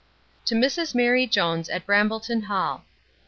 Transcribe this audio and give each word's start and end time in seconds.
TO 0.45 0.55
Mrs 0.55 0.95
MARY 0.95 1.27
JONES, 1.27 1.69
at 1.69 1.85
Brambleton 1.85 2.41
hall. 2.45 2.85